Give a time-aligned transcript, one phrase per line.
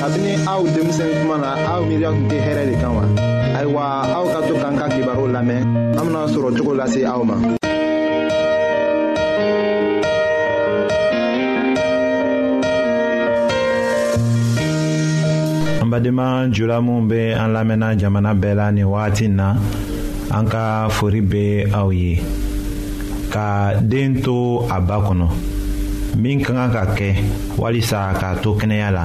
[0.00, 3.04] kabini aw denmisɛn kuma na aw miiriya tun tɛ hɛrɛ de kan wa
[3.58, 3.82] ayiwa
[4.16, 5.60] aw ka to k'an ka kibaru lamɛn
[5.92, 7.36] an bena sɔrɔ cogo lase aw ma
[15.82, 19.52] an badenma jula minw be an lamɛnna jamana bɛɛ la nin wagati na
[20.32, 22.22] an ka fori be aw ye
[23.28, 25.28] ka den to a ba kɔnɔ
[26.16, 27.10] min ka kan ka kɛ
[27.60, 29.04] walisa k'a to kɛnɛya la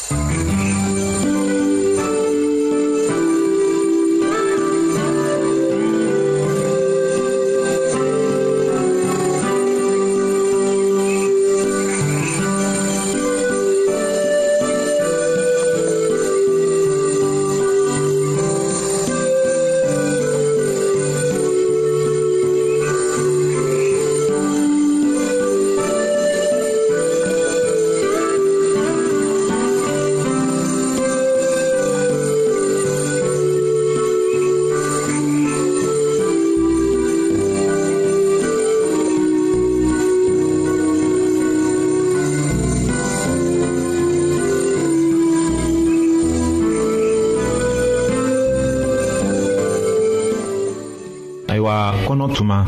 [52.11, 52.65] kɔnɔ tuma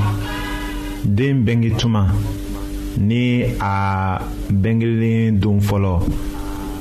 [1.04, 2.08] den bengi tuma
[2.98, 4.18] ni a
[4.50, 6.00] bengelen don fɔlɔ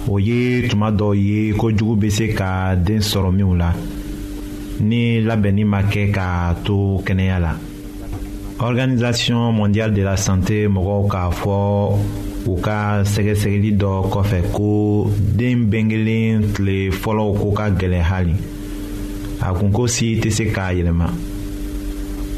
[0.08, 3.72] o ye tuma dɔ ye kojugu bɛ se ka den sɔrɔ minw la
[4.80, 7.52] ni labɛnni ma kɛ k'a to kɛnɛya la
[8.60, 11.54] organisation mondiale de la santé mɔgɔw k'a fɔ
[12.46, 18.36] u ka sɛgɛsɛgɛli dɔ kɔfɛ ko den bengelen tile fɔlɔw ko ka gɛlɛn hali
[19.40, 21.10] a kunko si tɛ se k'a yɛlɛma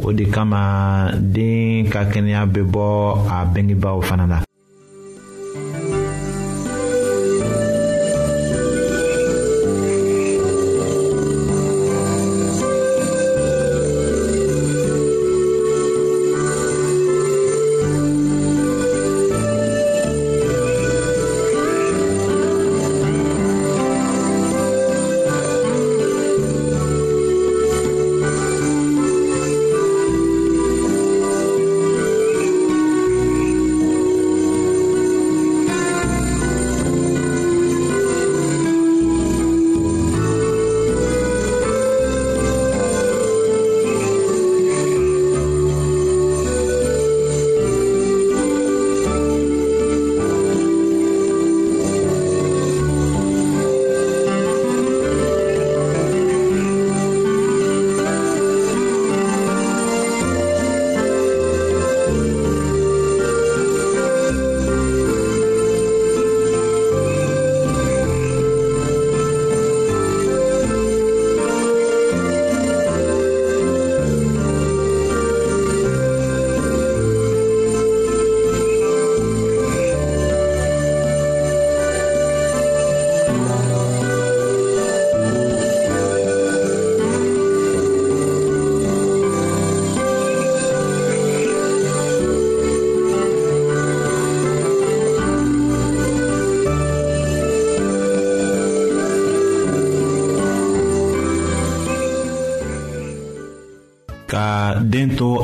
[0.00, 2.86] o de kama den ka kɛnɛya bɛ bɔ
[3.28, 4.38] a bengebaw fana na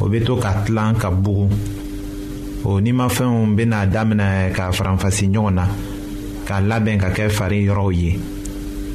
[0.00, 1.48] o bɛ to ka tilan ka bugu
[2.64, 5.64] o nimafɛnw bɛna daminɛ ka faranfasi ɲɔgɔn na
[6.46, 8.10] ka labɛn ka kɛ fari yɔrɔw ye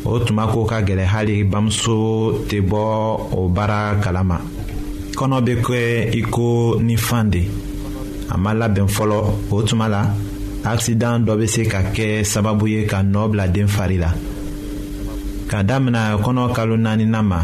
[0.06, 1.98] o tuma ko ka gɛlɛ hali bamuso
[2.50, 2.82] tɛ bɔ
[3.38, 4.38] o baara kalama
[5.18, 5.80] kɔnɔ bɛ kɛ
[6.18, 7.44] iko ni fan de
[8.30, 9.18] a ma labɛn fɔlɔ
[9.52, 10.14] o tuma la
[10.64, 14.10] akisidan dɔ bɛ se ka kɛ sababu ye ka nɔ bila den fari la
[15.50, 17.44] ka daminɛ kɔnɔ kalo naaninan ma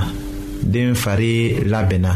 [0.64, 2.16] den fari labɛnna.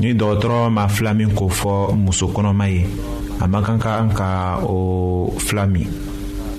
[0.00, 2.84] ni dɔgɔtɔrɔ ma fila min ko fɔ muso kɔnɔma ye
[3.40, 5.88] a man kan ka ka o fila min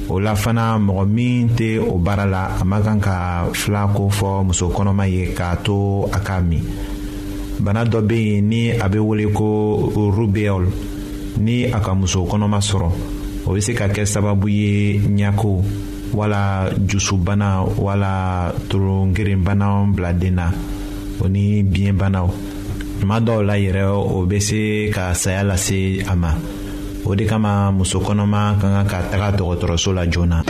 [0.09, 4.09] o la fana mɔgɔ min tɛ o baara la a man kan ka fila ko
[4.09, 6.63] fɔ muso kɔnɔma ye k'a to a k'a min
[7.59, 10.65] bana dɔ bɛ yen ni a bɛ wele ko rubeol
[11.39, 12.89] ni a ka muso kɔnɔma sɔrɔ
[13.45, 15.63] o bɛ se ka kɛ sababu ye ɲɛko
[16.13, 20.49] wala jusubana wala torongerenbanaw bila den na
[21.23, 22.46] o ni biyɛnbanaw.
[22.99, 26.31] tuma dɔw la yɛrɛ o bɛ se ka saya lase a ma
[27.05, 30.41] o de kama muso kɔnɔma ka kan ka taga dɔgɔtɔrɔso la joona.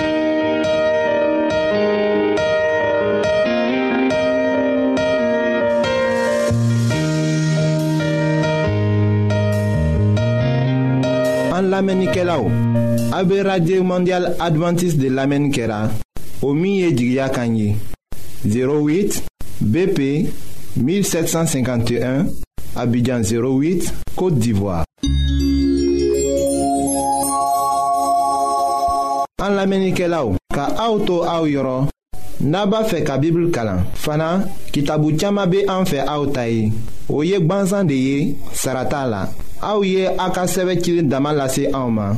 [11.56, 12.44] an lamɛnnikɛlaw
[13.20, 15.90] a be radio mondial adventiste de lamɛnni kɛra
[16.44, 17.76] o min ye jigiya kan ye
[18.46, 19.22] 08
[19.64, 20.00] bp
[20.78, 22.26] 1751,
[22.76, 24.86] Abidjan 08, Côte d'Ivoire.
[29.40, 31.86] An lamenike la ou, ka aoutou aou yoron,
[32.42, 33.84] naba fe ka bibl kalan.
[33.96, 34.30] Fana,
[34.74, 36.72] ki tabou tiyama be anfe aoutayi.
[37.14, 38.18] O yek banzan de ye,
[38.58, 39.22] sarata la.
[39.62, 42.18] Aou ye akaseve kilin damalase aouman.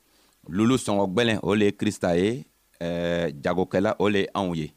[0.49, 2.45] lulu sɔngɔ gbɛlɛn o le ye krista ye
[2.81, 4.71] ɛɛ eh, jagokɛla o le ye anw ye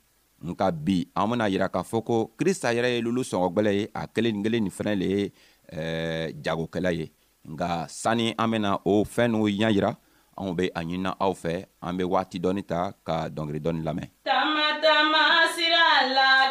[0.44, 3.88] nka bi an bɛna yira k'a fɔ ko krista yɛrɛ ye lulu sɔngɔ gbɛlɛn ye
[3.94, 5.33] a kelen kelen nin fɛnɛ le ye
[5.73, 7.11] ɛɛ eh, jagokɛla ye
[7.49, 9.97] nka sani an bɛna o fɛn n'u ɲɛ yira
[10.37, 14.09] anw bɛ a ɲinina aw fɛ an bɛ waati dɔɔni ta ka dɔnkili dɔɔni lamɛn.
[14.25, 16.44] tamatama sira la.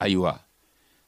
[0.00, 0.32] ayiwa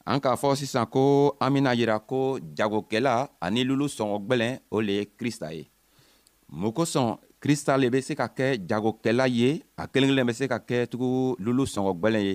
[0.05, 4.81] an k'a fɔ sisan ko an bɛna yira ko jagokɛla ani lulu sɔngɔ gbɛlɛn o
[4.81, 5.65] le ye kirista ye
[6.49, 10.49] mun kosɔn kirista le bɛ se ka kɛ jagokɛla ye a kelen kelen bɛ se
[10.49, 12.35] ka kɛ tugu lulu sɔngɔ gbɛlɛn ye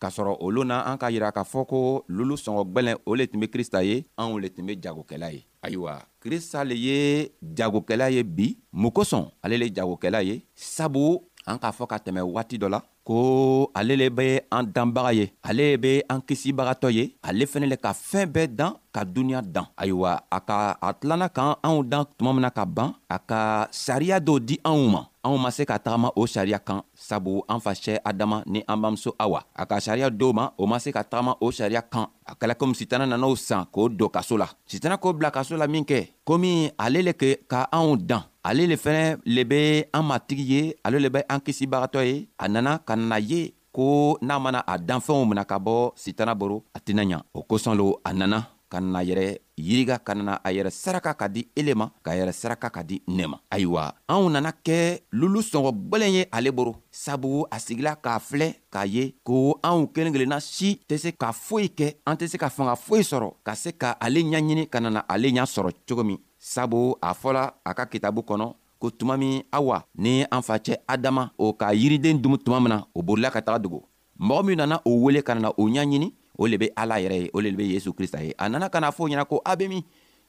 [0.00, 3.26] k'a sɔrɔ olu na an ka yira k'a fɔ ko lulu sɔngɔ gbɛlɛn o le
[3.28, 8.10] tun bɛ kirista ye anw le tun bɛ jagokɛla ye ayiwa kirista le ye jagokɛla
[8.12, 12.56] ye bi mun kosɔn ale le jagokɛla ye sabu an k'a fɔ ka tɛmɛ waati
[12.58, 17.44] dɔ la ko ale le be an danbaga ye ale be an kisibagatɔ ye ale
[17.44, 21.54] fɛnɛ le ka fɛɛn bɛɛ dan ka duniɲa dan ayiwa a ka a tilana k'an
[21.62, 25.50] anw dan tuma mina ka ban a ka sariya dɔw di anw ma anw ma
[25.50, 29.66] se ka tagama o sariya kan sabu an facɛ adama ni an bamuso awa a
[29.66, 32.74] ka sariya dɔw ma o ma se ka tagama o sariya kan a kɛla komi
[32.74, 36.72] sitana nan'o san k'o don kaso la sitana k'o bila kaso la min kɛ komi
[36.78, 40.98] ale le ke ka anw dan ale le fɛnɛ le be an matigi ye ale
[41.00, 45.24] le be an kisibagatɔ ye a nana ka nana ye ko n'a mana a danfɛnw
[45.28, 48.38] mina ka bɔ sitana boro a tɛna ɲa o kosɔn lo a nana
[48.70, 49.26] ka nana yɛrɛ
[49.66, 53.00] yiriga ka nana a yɛrɛ saraka ka di ele ma k'a yɛrɛ saraka ka di
[53.08, 54.76] ne ma ayiwa anw nana kɛ
[55.12, 59.86] lulu sɔngɔ gwɛlɛn ye ale boro sabu a sigila k'a filɛ k'a ye ko anw
[59.94, 63.28] kelen kelenna si tɛ se ka foyi kɛ an tɛ se ka fanga foyi sɔrɔ
[63.46, 67.44] ka se ka ale ɲaɲini ka nana ale ɲa sɔrɔ cogo min sabu a fɔla
[67.68, 68.46] a ka kitabu kɔnɔ
[68.80, 72.78] ko tuma min awa ni an facɛ adama o ka yiriden dumu tuma min na
[72.94, 73.80] o borila ka taga dogo
[74.26, 76.08] mɔgɔ min nana o wele ka nana o ɲaɲini
[76.42, 78.80] o le be ala yɛrɛ ye o le be yesu krista ye a nana ka
[78.80, 79.82] na fɔ ɲɛna ko a be min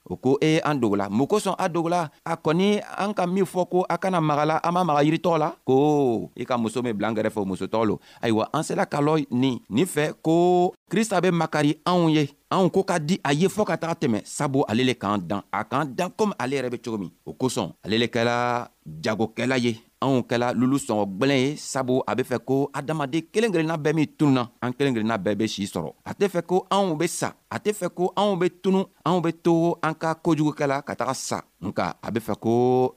[0.05, 3.65] o ko e an dogola mun kosɔn a dogola a kɔni an ka min fɔ
[3.69, 7.07] ko a kana magala an ma maga yiritɔgɔ la ko i ka muso min bila
[7.09, 11.21] an kɛrɛfɛ o musotɔgɔ lo ayiwa an sela ka lɔ nin nin fɛ ko krista
[11.21, 14.63] be makari anw ye anw ko ka di a ye fɔɔ ka taga tɛmɛ sabu
[14.69, 17.73] ale le k'an dan a k'an dan komi ale yɛrɛ be cogo min o kosɔn
[17.83, 18.67] ale le kɛla
[19.03, 23.51] jagokɛla ye anw kɛla lulu sɔngɔ gwɛlɛn ye sabu a be fɛ ko adamaden kelen
[23.53, 26.65] kelenna bɛɛ min tununa an kelen kelenna bɛɛ be sii sɔrɔ a tɛ fɛ ko
[26.69, 30.13] anw be sa a tɛ fɛ ko anw be tunu anw be to an ka
[30.23, 32.51] kojugukɛla ka taga sa nka a be fɛ ko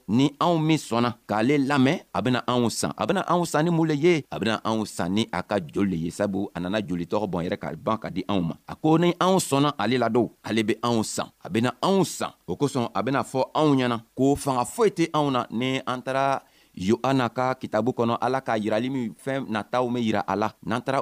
[0.09, 3.71] ni anw min sɔnna k'ale lamɛn a bena anw san a bena anw san ni
[3.71, 6.61] mun le ye a bena anw san ni a ka joli le ye sabu a
[6.61, 9.39] nana joli tɔgɔ bɔn yɛrɛ ka ban ka di anw ma a ko ni anw
[9.39, 13.23] sɔnna ale ladow ale be anw san a bena anw san o kosɔn a bena
[13.23, 16.41] fɔ anw ɲɛna ko fanga foyi tɛ anw na ni an tara
[16.79, 16.97] yo
[17.35, 20.53] ka kitabu kɔnɔ alaka ka yirali fem nataume ira min yira a la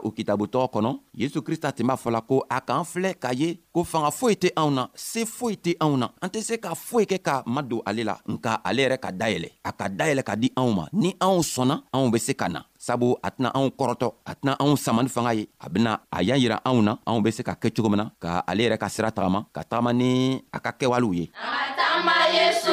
[0.02, 4.34] o kɔnɔ yezu krista tun b'a fɔla ko a k'an filɛ k'a ye se foyi
[5.56, 6.08] tɛ anw
[6.42, 10.22] se ka foyi nka ale yɛrɛ ka dayɛlɛ
[10.56, 15.36] a ni anw sona anw be na sabu atna tɛna anw kɔrɔtɔ a tɛna samani
[15.36, 15.48] ye
[16.10, 19.10] a yira anw na anw ka kɛ ka sira
[19.52, 20.40] ka ni
[22.34, 22.72] yesu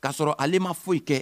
[0.00, 1.18] k'a sɔrɔ ale ma foyi kɛ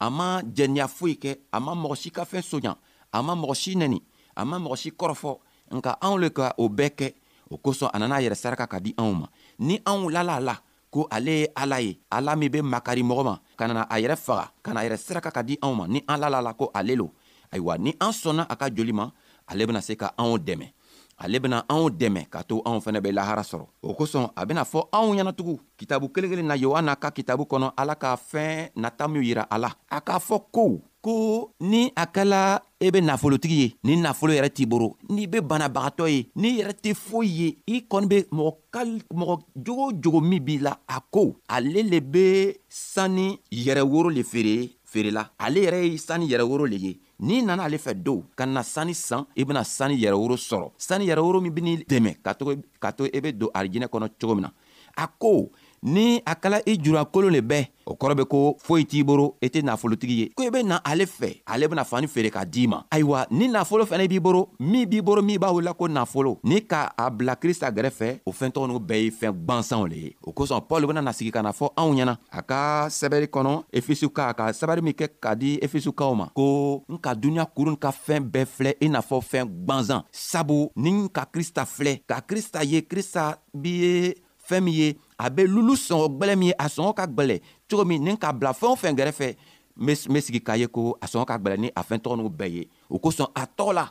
[0.00, 2.76] a ma jɛniya foyi kɛ a ma mɔgɔ si ka fɛn soɲa
[3.12, 3.98] a ma mɔgɔ si nɛni
[4.36, 5.32] a ma mɔgɔ si kɔrɔfɔ
[5.72, 7.14] nka anw le ka o bɛɛ kɛ
[7.50, 9.26] o kosɔn a nana a yɛrɛ saraka ka di anw ma
[9.58, 10.58] ni anw lala a la
[10.90, 14.16] ko ale ye ala ye ala min be makari mɔgɔ ma ka nana a yɛrɛ
[14.16, 16.70] faga ka na a yɛrɛ saraka ka di anw ma ni an lala la ko
[16.74, 17.10] ale lo
[17.52, 19.10] ayiwa ni an sɔnna a ka joli ma
[19.46, 20.72] ale bena se ka anw dɛmɛ
[21.18, 24.62] ale bena anw dɛmɛ ka to anw fɛnɛ bɛ lahara sɔrɔ o kosɔn a bena
[24.64, 29.08] fɔ anw ɲɛnatugun kitabu kelen kelen na yohana ka kitabu kɔnɔ ala ka fɛɛn nata
[29.08, 33.54] minw yira a la a k'a fɔ ko ko ni a kɛla e be nafolotigi
[33.58, 37.56] ye ni nafolo yɛrɛ t'i boro n'i be banabagatɔ ye n'i yɛrɛ tɛ foyi ye
[37.66, 41.82] i kɔni be mɔgɔ kal mɔgɔ jogo o jogo min b'i la a ko ale
[41.82, 46.76] le be sanni yɛrɛ woro le feere feerela ale yɛrɛ ye sanni yɛrɛ woro le
[46.76, 50.36] ye n'i nana ale fɛ don ka na sani san i e bɛna sani yɛrɛworo
[50.36, 52.44] sɔrɔ sani yɛrɛworo min bɛn'i dɛmɛ ka to
[52.80, 54.50] ka to i e bɛ don arijinɛ kɔnɔ cogo min na
[54.96, 55.50] Ako,
[55.82, 59.58] ni akala i e jura kolone be, okoro be ko, fo iti e boro, ete
[59.60, 60.30] e na folo tige ye.
[60.34, 62.82] Koye be nan ale fe, alebe na fani fere ka di man.
[62.90, 65.86] Aywa, ni na folo fene bi boro, mi bi boro mi ba ou la ko
[65.88, 66.36] na folo.
[66.42, 70.14] Ni ka abla krista gre fe, ou fen ton nou be yi fen bansan le.
[70.26, 72.18] Ou kosan, polo gwen nan nasi ki ka na fol, an ou nyanan.
[72.30, 74.26] Aka, sebele konon, efesuka.
[74.34, 76.34] Aka, sebele mi kek ka di efesuka oman.
[76.34, 80.02] Ko, nka dunya kuru nka fen be fle, e na fol fen bansan.
[80.10, 84.26] Sabo, nin ka krista fle, ka krista ye, krista biye...
[84.48, 87.84] fɛn min ye a bɛ lulu sɔngɔ gbɛlɛ min ye a sɔngɔ ka gbɛlɛ cogo
[87.84, 89.36] min nin ka bila fɛn o fɛn kɛrɛfɛ
[89.76, 92.28] n bɛ sigi k'a ye ko a sɔngɔ ka gbɛlɛ ni a fɛn tɔgɔ n'u
[92.30, 93.84] bɛɛ ye o kosɔn a tɔgɔ la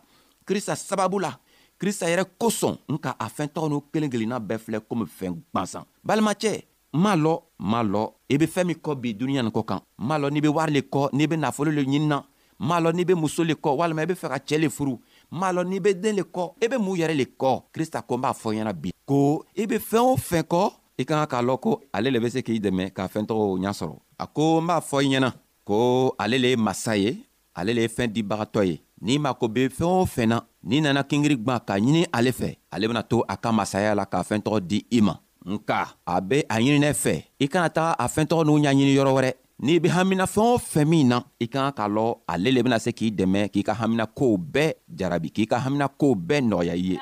[0.46, 1.32] kirisa sababu la
[1.80, 5.36] kirisa yɛrɛ kosɔn n ka a fɛn tɔgɔ n'u kelen kelenna bɛɛ filɛ komi fɛn
[5.54, 9.66] gwansan balimacɛ m'a lɔ m'a lɔ i bɛ fɛn min kɔ bi dunuya nin kɔ
[9.66, 12.22] kan m'a lɔ n'i bɛ wari le kɔ n'i bɛ nafolo le ɲini na
[12.60, 14.98] m'a lɔ n'i bɛ muso le kɔ walima i bɛ fɛ ka cɛ le furu
[15.32, 18.02] m'a lɔn n'i bɛ den le kɔ i e bɛ mun yɛrɛ le kɔ krista
[18.02, 20.62] ko n b'a fɔ ɲɛna bi ko i bɛ fɛn o fɛn kɔ
[20.98, 23.60] i ka kan k'a lɔn ko ale le bɛ se k'i dɛmɛ ka fɛn tɔgɔ
[23.60, 25.32] ɲɛ sɔrɔ a ko n b'a fɔ i ɲɛna
[25.66, 27.18] ko ale le ye masa ye
[27.56, 31.04] ale le ye fɛn dibagatɔ ye n'i mako bɛ fɛn o fɛn na n'i nana
[31.04, 34.40] kingiri gwan ka ɲini ale fɛ ale bɛna to a ka masaya la k'a fɛn
[34.42, 38.26] tɔgɔ di i ma nka a bɛ a ɲininɛ fɛ i kana taga a fɛn
[38.26, 39.32] tɔgɔ n'u ɲaɲini yɔrɔ wɛrɛ
[39.64, 42.78] n'i be hamina fɛɛn o fɛn min na i kan k'a lɔn ale le bena
[42.80, 46.98] se k'i dɛmɛ k'i ka haminakow bɛɛ jarabi k'i ka haminakow bɛɛ nɔgɔya i ye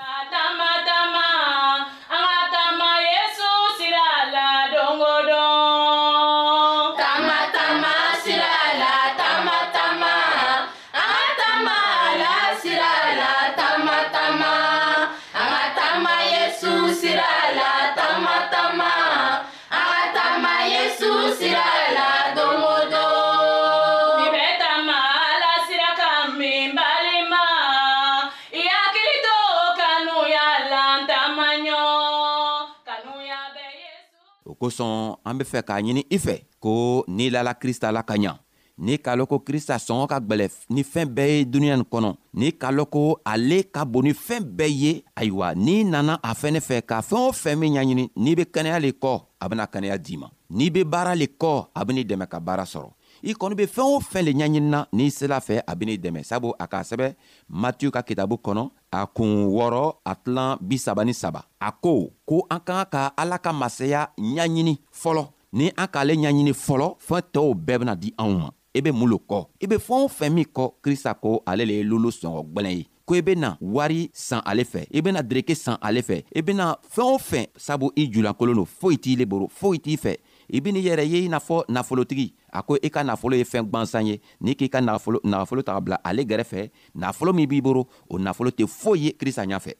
[34.65, 38.38] ou son ambe fe kanyeni ife, ko ni lala krista lakanyan,
[38.78, 45.04] ni kaloko krista son akbelef, ni fenbeye dunyen konon, ni kaloko ale kabo, ni fenbeye
[45.15, 49.25] aywa, ni nanan afe ne fe, ka fe ou feme nyanyeni, ni be kanyan lekor,
[49.39, 52.94] abe na kanyan di man, ni be bara lekor, abe ni demeka bara soron.
[53.25, 56.53] i kɔni be fɛɛn o fɛn le ɲaɲinina n'i sela fɛ a benii dɛmɛ sabu
[56.59, 57.15] a k'a sɛbɛ
[57.49, 62.45] matiyu ka kitabu kɔnɔ a kuun wɔrɔ a tilan bisaba ni saba a ko ko
[62.51, 67.53] an kan ka ala ka masaya ɲaɲini fɔlɔ ni an k'ale ɲaɲini fɔlɔ fɛɛn tɔɔw
[67.65, 70.29] bɛɛ bena di anw ma i be mun lo kɔ i be fɛɛn o fɛn
[70.33, 74.09] min kɔ krista ko ale le ye lolo sɔngɔ gwɛlɛn ye ko i bena wari
[74.13, 77.89] san ale fɛ i bena dereke san ale fɛ i bena fɛɛn o fɛn sabu
[77.95, 80.15] i julankolon lo foyi t'i le boro foyi t'i fɛ
[80.49, 83.43] i b'i n'i yɛrɛ ye i n'a fɔ nafolotigi a ko i ka nafolo ye
[83.43, 87.62] fɛn gwansan ye n'i k'i ka nafolo nafolo ta bila ale gɛrɛfɛ nafolo min b'i
[87.62, 89.73] bolo o nafolo tɛ foyi ye kirisa ɲɛfɛ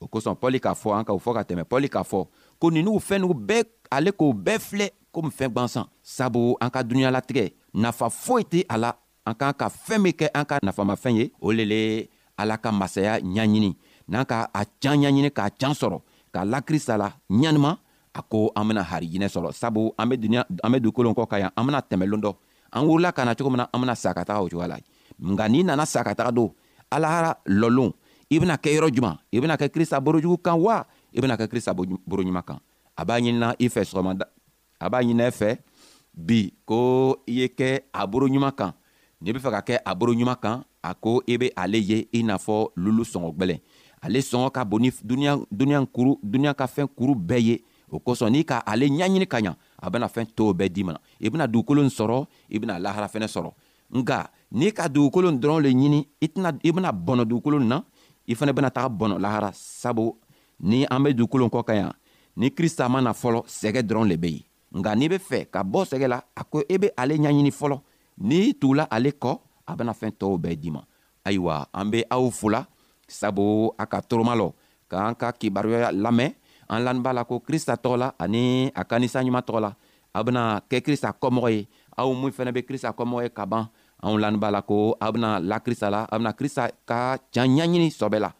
[0.00, 2.26] o kosɔn pɔli k'a fɔ an ka o fɔ ka tɛmɛ pɔli k'a fɔ
[2.58, 6.82] ko ninnu fɛn ninnu bɛɛ ale k'o bɛɛ filɛ komi fɛn gwansan sabu an ka
[6.82, 8.92] dunuɲalatigɛ nafa foyi tɛ a la
[9.24, 12.70] an k'an ka fɛn min kɛ an ka nafamafɛn ye o le le ala ka
[12.72, 13.74] masaya ɲaɲini
[14.08, 16.00] n'an ka a can ɲaɲini k'a can sɔrɔ
[16.34, 17.78] k'a lakrista la ɲanima
[18.14, 21.36] a ko an bena harijinɛ sɔrɔ sabu an be duniɲa an be dugukolon kɔ ka
[21.38, 22.32] yan an bena tɛmɛ loon dɔ
[22.72, 24.78] an wurila ka na cogo min na an bena sa ka taga o cogoya la
[25.20, 26.50] nka n'i nana sa ka taga don
[26.90, 27.92] alahara lɔlon
[28.30, 31.48] i bena kɛ yɔrɔ juman i bena kɛ krista borojugu kan wa i bena kɛ
[31.48, 32.58] krista boroɲuman kan
[32.96, 34.26] a b'a ɲinina i fɛ sɔgɔmada
[34.80, 35.58] a b'a ɲinina i fɛ
[36.14, 38.72] bi ko i ye kɛ a boroɲuman kan
[39.20, 42.22] n'i be fɛ ka kɛ a boroɲuman kan a ko i be ale ye i
[42.22, 43.60] n'a fɔ lulu sɔngɔ gwɛlɛn
[44.04, 44.90] ale sɔngɔ ka bon ni
[45.50, 49.38] duniɲa kuru duniɲa ka fɛn kuru bɛɛ ye o kosɔn n'i ka ale ɲaɲini ka
[49.44, 49.52] ɲa
[49.84, 53.06] a bɛna fɛn tɔw bɛɛ d'i ma i bɛna dugukolo in sɔrɔ i bɛna lahara
[53.08, 53.50] fɛnɛ sɔrɔ
[53.98, 54.18] nka
[54.52, 57.80] n'i ka dugukolo in dɔrɔn le ɲini i tɛna i bɛna bɔnɔ dugukolo in na
[58.26, 60.16] i fɛnɛ bɛna taga bɔnɔ lahara sabu
[60.60, 61.92] ni an bɛ dugukolo kɔ ka yan
[62.36, 64.44] ni krista ma na fɔlɔ sɛgɛ dɔrɔn le be yen
[64.82, 67.50] nka n'i be fɛ ka bɔ sɛgɛ la a ko i e be ale ɲaɲini
[67.52, 67.80] fɔlɔ
[68.18, 70.82] n'i tugula ale kɔ a bena fɛn tɔɔw bɛɛ di ma
[71.24, 72.66] ayiwa an be aw fola
[73.06, 74.52] sabu a ka toroma lɔ
[74.90, 76.34] k'an ka kibaruya lamɛn
[76.68, 79.70] an laniba la ko krista tɔgɔ la ani a ka ninsanɲuman tɔgɔ la
[80.16, 83.64] aw bena kɛ krista kɔmɔgɔ ye aw min fɛnɛ be krista kɔmɔgɔ ye ka ban
[84.02, 87.88] anw laniba la ko aw bena la krista la aw bena krista ka can ɲaɲini
[87.92, 88.30] sɔbɛ la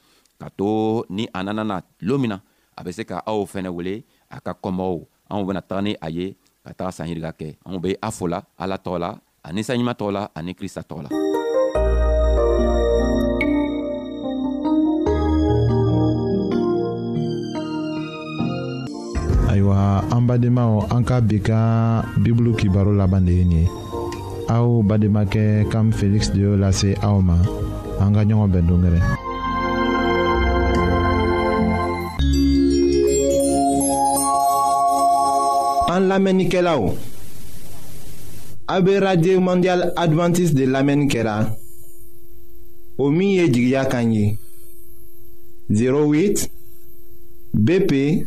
[0.41, 2.39] ka to ni a nana na loon min na
[2.77, 6.09] a be se ka aw fɛnɛ wele a ka kɔmɔgɔw anw bena taga ni a
[6.11, 9.11] ye ka taga sanyirika kɛ anw be a fola ala tɔgɔ la
[9.45, 11.24] a ninsanɲuman tɔgɔ la ani krista tɔgɔ la
[19.55, 20.49] ayiwa an de
[20.95, 23.69] an ka bi ka bibulu kibaro laban de ye nin ye
[24.49, 24.83] aw
[25.71, 27.38] kam feliksi de y'o lase aw ma
[28.01, 29.03] an ka ɲɔgɔn bɛn
[35.95, 36.83] an lamɛnnikɛlaw
[38.67, 41.55] a be radio mondial advantiste de lamɛnni kɛra
[42.99, 44.37] o min ye jigiya kan ye
[45.71, 46.49] 08
[47.55, 48.27] BP